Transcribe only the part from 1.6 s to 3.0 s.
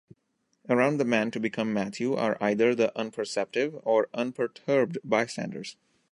Matthew are either the